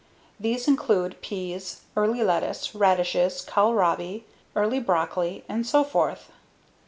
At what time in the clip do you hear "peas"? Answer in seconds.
1.21-1.81